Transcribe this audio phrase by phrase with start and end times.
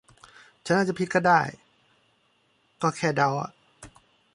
[0.65, 1.41] ฉันอาจจะผิดก็ได้
[2.81, 3.51] ก็แค่เดาอ่ะ